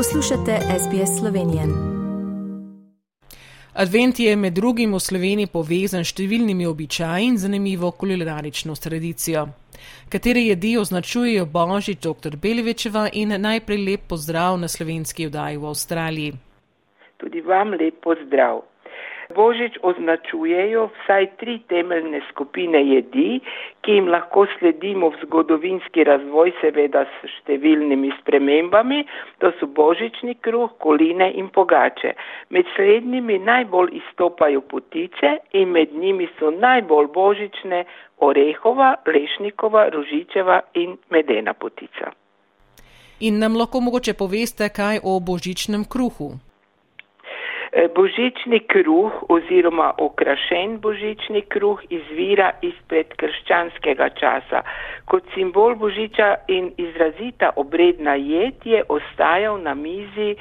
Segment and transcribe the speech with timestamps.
[0.00, 1.62] Poslušate SBS Slovenije.
[3.74, 9.42] Advent je med drugim v Sloveniji povezan s številnimi običaji in zanimivo kulinarično tradicijo.
[10.08, 12.38] Katere jedi označujejo Božič dr.
[12.44, 16.32] Belivečeva in najprej lep pozdrav na slovenski vdaji v Avstraliji.
[17.20, 18.64] Tudi vam lep pozdrav.
[19.34, 23.40] Božič označujejo vsaj tri temeljne skupine jedi,
[23.82, 29.04] ki jim lahko sledimo v zgodovinski razvoj, seveda s številnimi spremembami.
[29.40, 32.14] To so božični kruh, koline in pogače.
[32.50, 37.84] Med slednjimi najbolj izstopajo potice in med njimi so najbolj božične
[38.18, 42.12] orehova, lešnikova, rožičeva in medena potica.
[43.20, 46.49] In nam lahko mogoče poveste kaj o božičnem kruhu?
[47.80, 54.60] Eh, božični kruh oziroma okrašen božični kruh izvira izpred krščanskega časa.
[55.08, 60.36] Kot simbol božiča in izrazita obredna jed je ostajal na mizi eh,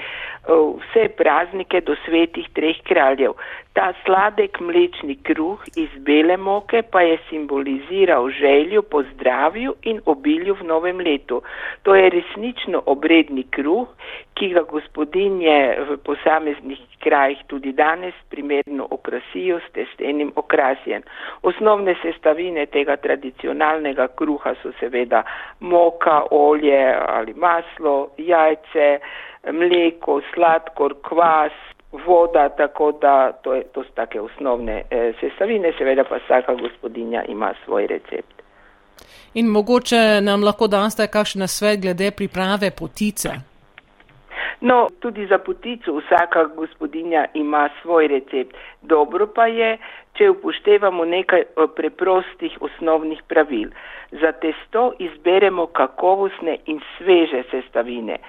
[0.51, 3.39] vse praznike do svetih treh kraljev.
[3.73, 10.57] Ta sladek mlečni kruh iz bele moke pa je simboliziral željo po zdravju in obilju
[10.59, 11.41] v novem letu.
[11.83, 13.87] To je resnično obredni kruh,
[14.33, 21.01] ki ga gospodinje v posameznih krajih tudi danes primerno okrasijo s testenim okrasjem.
[21.41, 25.23] Osnovne sestavine tega tradicionalnega kruha so seveda
[25.59, 28.99] moka, olje ali maslo, jajce,
[29.51, 31.53] mleko, sladkor, kvas,
[31.91, 37.23] voda, tako da to, je, to so take osnovne eh, sestavine, seveda pa vsaka gospodinja
[37.27, 38.39] ima svoj recept.
[39.33, 43.48] In mogoče nam lahko daste kakšen svet glede priprave potice?
[44.61, 48.57] No, tudi za potico vsaka gospodinja ima svoj recept.
[48.81, 49.77] Dobro pa je,
[50.13, 53.69] če upoštevamo nekaj eh, preprostih osnovnih pravil.
[54.11, 58.19] Za testo izberemo kakovostne in sveže sestavine.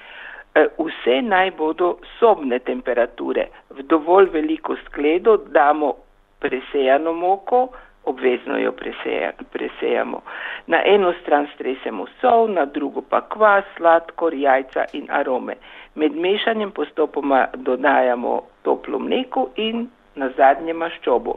[0.55, 3.48] Eh, vse naj bodo sobne temperature.
[3.70, 5.94] V dovolj veliko skledo damo
[6.38, 7.69] presejano moko,
[8.05, 10.22] obvezno jo preseja, presejamo.
[10.66, 15.56] Na eno stran stresemo sol, na drugo pa kvas, sladkor, jajca in arome.
[15.94, 21.37] Med mešanjem postopoma dodajamo toplo mleko in na zadnje maščobo.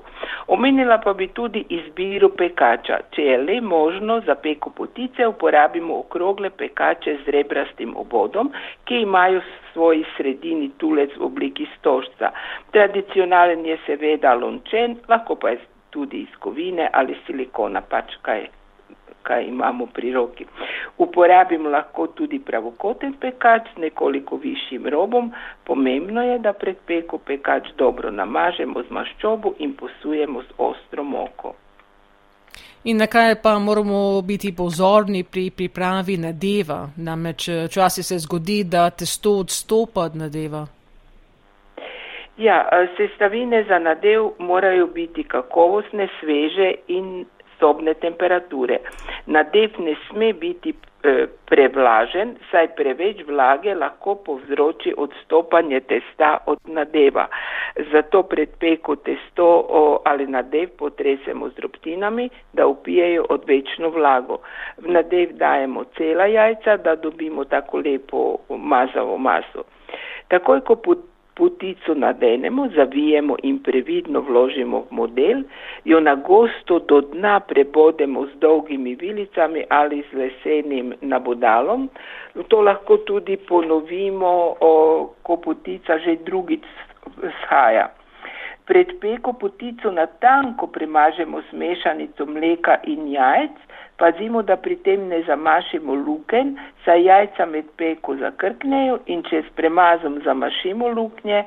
[0.56, 3.00] Omenila pa bi tudi izbiro pekača.
[3.16, 8.52] Če je le možno za peko potice, uporabimo okrogle pekače z rebrastim obodom,
[8.90, 12.34] ki imajo v svoji sredini tulec v obliki stožca.
[12.76, 15.62] Tradicionalen je seveda lončen, lahko pa je
[15.94, 18.50] tudi iz kovine ali silikona, pač kaj
[19.24, 20.46] kaj imamo pri roki.
[20.98, 25.32] Uporabimo lahko tudi pravokoten pekač z nekoliko višjim robom.
[25.64, 31.56] Pomembno je, da pred peko pekač dobro namažemo z maščobo in posujemo z ostro moko.
[32.84, 36.90] In na kaj pa moramo biti pozorni pri pripravi nadeva?
[36.98, 40.66] Namreč včasih se zgodi, da testo odstopa od nadeva.
[42.38, 47.26] Ja, sestavine za nadev morajo biti kakovostne, sveže in
[47.60, 48.80] sobne temperature.
[49.26, 57.28] Nadev ne sme biti e, prevlažen, saj preveč vlage lahko povzroči odstopanje testa od nadeva.
[57.92, 59.48] Zato pred peko testo
[60.06, 64.42] ali nadev potresemo z drobtinami, da upijejo odvečno vlago.
[64.78, 69.64] V nadev dajemo cela jajca, da dobimo tako lepo mazavo maso.
[70.28, 70.76] Takoj, ko
[71.36, 75.44] Putico nadenemo, zavijemo in previdno vložimo v model,
[75.86, 81.90] jo na gosto do dna prebodemo z dolgimi vilicami ali z lesenim nabodalom.
[82.48, 84.74] To lahko tudi ponovimo, o,
[85.24, 86.62] ko putica že drugič
[87.42, 87.90] shaja.
[88.66, 93.58] Pred peko putico na tanko premažemo s mešanico mleka in jajc,
[93.98, 99.52] Pazimo, da pri tem ne zamašimo luken, saj jajca med peko zakrknejo in če s
[99.56, 101.44] premazom zamašimo luknje,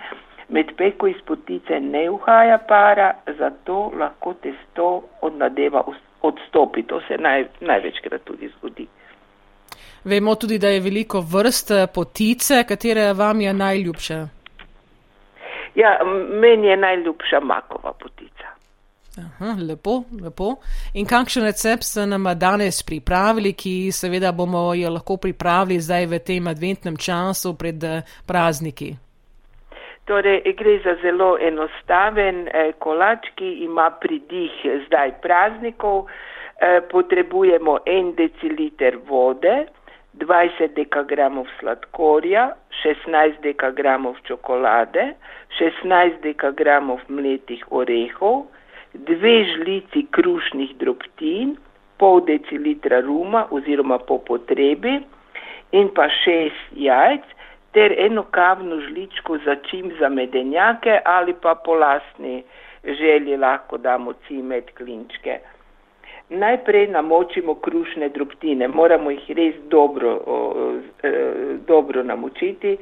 [0.48, 4.86] med peko iz potice ne uhaja para, zato lahko testo
[5.22, 5.82] od nadeva
[6.22, 6.86] odstopi.
[6.86, 8.86] To se naj, največkrat tudi zgodi.
[10.04, 14.35] Vemo tudi, da je veliko vrst eh, potice, katere vam je najljubša.
[15.76, 15.98] Ja,
[16.40, 18.48] meni je najljubša makova potica.
[19.16, 20.56] Aha, lepo, lepo.
[20.94, 26.20] In kakšen recept ste nam danes pripravili, ki seveda bomo jo lahko pripravili zdaj v
[26.20, 28.90] tem adventnem času pred eh, prazniki?
[30.04, 34.52] Torej, gre za zelo enostaven eh, kolač, ki ima pridih
[34.86, 36.06] zdaj praznikov.
[36.56, 39.66] Eh, potrebujemo en deciliter vode,
[40.18, 45.12] 20 dekagramov sladkorja, 16 dekagramov čokolade,
[45.58, 48.46] 16 dekagramov mletih orehov,
[48.94, 51.56] dve žlici krušnih drobtin,
[51.98, 55.00] pol decilitra ruma oziroma po potrebi
[55.72, 57.24] in pa šest jajc
[57.76, 62.42] ter eno kavno žličko za čim za medenjake ali pa po lastni
[62.84, 65.40] želji lahko damo cimet klinčke.
[66.28, 70.18] Najprej namočimo krušne drobtine, moramo jih res dobro,
[71.02, 71.10] e,
[71.66, 72.76] dobro namočiti,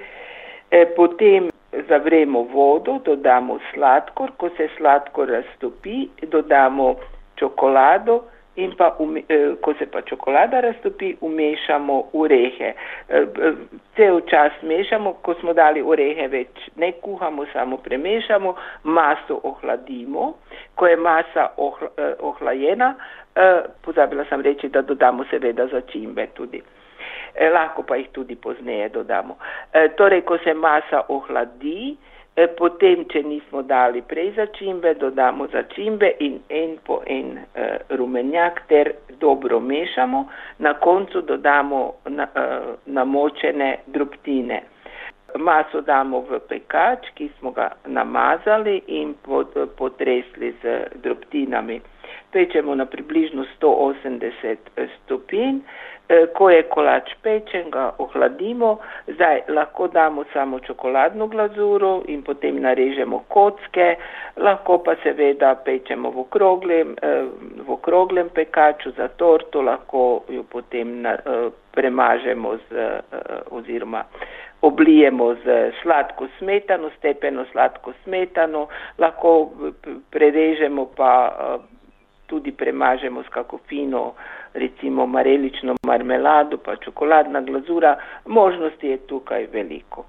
[0.71, 1.51] e, potem
[1.89, 6.95] zavremo vodo, dodamo sladkor, ko se sladkor raztopi, dodamo
[7.37, 8.23] čokolado
[8.57, 8.97] in pa,
[9.29, 12.73] e, ko se pa čokolada raztopi, umešamo urehe.
[13.97, 18.55] Cel čas mešamo, ko smo dali urehe več, ne kuhamo, samo premešamo,
[18.85, 20.33] maso ohladimo,
[20.75, 22.95] ko je masa ohla, ohlajena,
[23.83, 26.63] pozabila sem reči, da dodamo seveda začimbe tudi.
[27.35, 29.37] E, lahko pa jih tudi pozneje dodamo.
[29.73, 31.97] E, torej, ko se masa ohladi,
[32.59, 38.95] potem, če nismo dali prej začimbe, dodamo začimbe in en po en e, rumenjak ter
[39.21, 40.25] dobro mešamo.
[40.59, 42.47] Na koncu dodamo na, e,
[42.87, 44.63] namočene drobtine.
[45.39, 51.81] Maso damo v pekač, ki smo ga namazali in pod, potresli z drobtinami.
[52.31, 55.59] Pečemo na približno 180 stopinj.
[56.09, 58.75] E, ko je kolač pečen, ga ohladimo,
[59.09, 63.95] zdaj lahko damo samo čokoladno glazuro in potem narežemo kocke,
[64.37, 67.13] lahko pa seveda pečemo v okroglem, e,
[67.65, 71.09] v okroglem pekaču za torto, lahko jo potem
[71.73, 72.89] premažemo z,
[73.51, 74.05] oziroma
[74.65, 78.67] oblijemo z sladko smetano, stepeno sladko smetano,
[78.99, 79.51] lahko
[80.11, 81.13] prerežemo pa
[82.27, 84.13] tudi premažemo s kako fino,
[84.55, 87.97] recimo marelično marmelado, pa čokoladna glazura,
[88.27, 90.05] možnosti je tukaj veliko.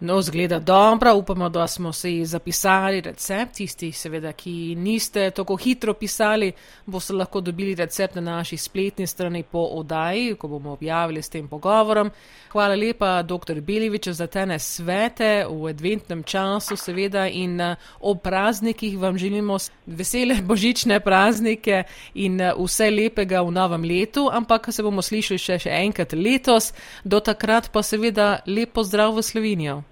[0.00, 3.54] No, zgleda dobro, upamo, da smo si zapisali recept.
[3.54, 6.52] Tisti, seveda, ki niste tako hitro pisali,
[6.86, 11.48] boste lahko dobili recept na naši spletni strani po oddaji, ko bomo objavili s tem
[11.48, 12.10] pogovorom.
[12.52, 13.60] Hvala lepa, dr.
[13.60, 19.56] Belivič, za tene svete v adventnem času, seveda, in eh, ob praznikih vam želimo
[19.86, 21.82] vesele božične praznike
[22.14, 26.72] in eh, vse lepega v novem letu, ampak se bomo slišali še, še enkrat letos.
[27.04, 29.87] Do takrat pa seveda lepo zdrav v Slovenijo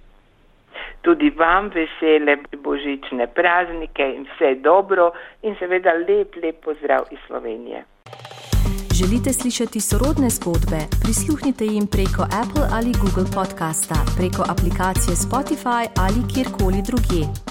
[1.06, 2.35] tudi vam vesele
[2.67, 5.12] božične praznike in vse dobro
[5.43, 7.85] in seveda lep, lep pozdrav iz Slovenije.
[8.99, 10.81] Želite slišati sorodne zgodbe?
[11.05, 17.46] Prisluhnite jim preko Apple ali Google podcasta, preko aplikacije Spotify ali kjerkoli drugje.